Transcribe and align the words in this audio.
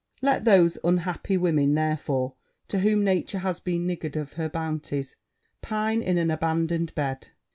Let 0.23 0.45
those 0.45 0.79
unhappy 0.83 1.37
women, 1.37 1.75
therefore, 1.75 2.33
to 2.69 2.79
whom 2.79 3.03
nature 3.03 3.37
has 3.37 3.59
been 3.59 3.85
niggard 3.85 4.15
of 4.15 4.33
her 4.33 4.49
bounties, 4.49 5.15
pine 5.61 6.01
in 6.01 6.17
an 6.17 6.31
abandoned 6.31 6.95
bed. 6.95 7.27